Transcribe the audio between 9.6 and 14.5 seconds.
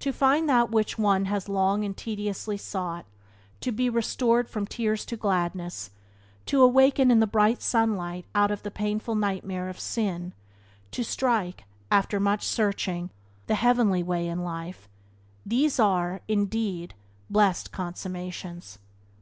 of sin, to strike, after much searching, the Heavenly Way in